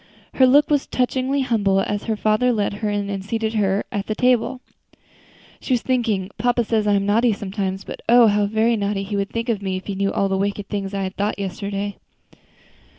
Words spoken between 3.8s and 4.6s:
at the table.